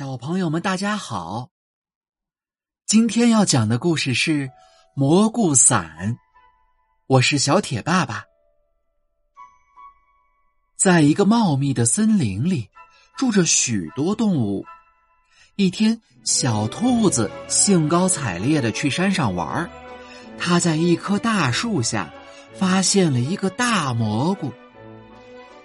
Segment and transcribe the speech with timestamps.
[0.00, 1.50] 小朋友们，大家好！
[2.86, 4.48] 今天要讲的故事是
[4.94, 6.14] 《蘑菇伞》。
[7.06, 8.24] 我是小铁爸爸。
[10.74, 12.70] 在一个茂密的森林里，
[13.18, 14.64] 住着许多动物。
[15.56, 19.70] 一天，小兔子兴高采烈的去山上玩儿
[20.38, 22.10] 它在一棵大树下
[22.54, 24.50] 发现了一个大蘑菇。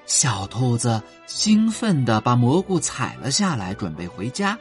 [0.05, 4.57] 小兔子兴奋地把蘑菇采了下来，准备回家。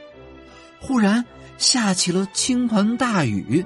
[0.79, 1.23] 忽然
[1.57, 3.65] 下起了倾盆大雨，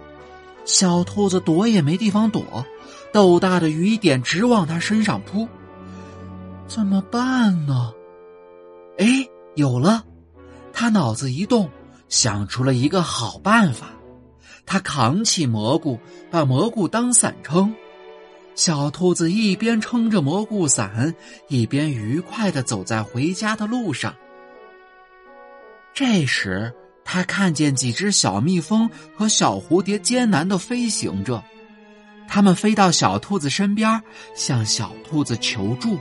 [0.66, 2.66] 小兔子躲也没地方躲，
[3.12, 5.48] 豆大的雨点直往它身上扑。
[6.68, 7.94] 怎么办呢？
[8.98, 10.04] 哎，有了！
[10.72, 11.70] 他脑子一动，
[12.10, 13.88] 想出了一个好办法。
[14.66, 17.74] 他扛起蘑菇，把蘑菇当伞撑。
[18.60, 21.16] 小兔子一边撑着蘑菇伞，
[21.48, 24.14] 一边愉快的走在回家的路上。
[25.94, 26.74] 这时，
[27.06, 31.42] 他看见几只小蜜蜂和小蝴蝶艰难的飞行着，
[32.28, 34.04] 它们飞到小兔子身边，
[34.36, 35.98] 向小兔子求助。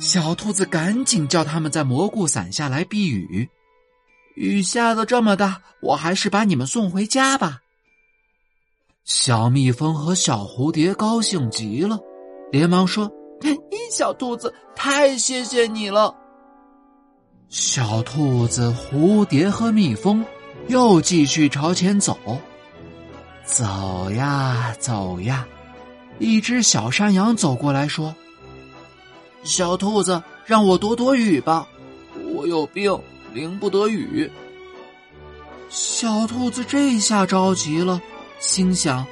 [0.00, 3.46] 小兔子赶紧叫它们在蘑菇伞下来避雨。
[4.36, 7.60] 雨下的这么大，我还是把你们送回家吧。
[9.08, 11.98] 小蜜蜂和小蝴蝶高兴极了，
[12.52, 13.10] 连忙说
[13.90, 16.14] ：“小兔子，太谢谢你了！”
[17.48, 20.22] 小兔子、蝴蝶和蜜蜂
[20.66, 22.18] 又继续朝前走。
[23.46, 25.48] 走呀走呀，
[26.18, 28.14] 一只小山羊走过来说
[29.42, 31.66] ：“小兔子，让我躲躲雨吧，
[32.34, 32.94] 我有病，
[33.32, 34.30] 淋不得雨。”
[35.70, 37.98] 小兔子这下着急了。
[38.38, 39.06] 心想：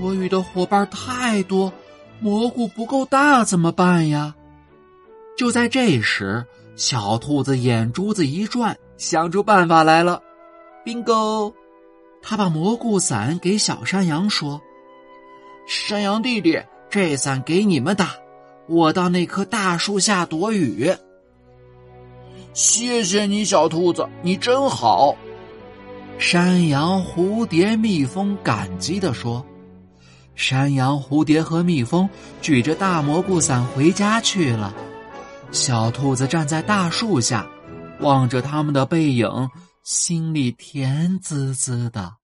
[0.00, 1.72] 躲雨的伙伴太多，
[2.20, 4.34] 蘑菇不够大怎么办呀？
[5.36, 10.22] 就在这时，小兔子眼珠子一转，想出办法来了。
[10.84, 11.52] bingo，
[12.22, 14.60] 他把蘑菇伞给小山羊说
[15.66, 18.14] ：“山羊弟弟，这伞给你们打，
[18.68, 20.94] 我到那棵大树下躲雨。”
[22.54, 25.16] 谢谢你，小兔子，你真好。
[26.18, 29.44] 山羊、蝴蝶、蜜蜂感激地说
[30.34, 32.08] ：“山羊、蝴蝶和蜜蜂
[32.40, 34.74] 举着大蘑菇伞回家去了。
[35.50, 37.46] 小兔子站在大树下，
[38.00, 39.28] 望着他们的背影，
[39.82, 42.14] 心里甜滋滋的。”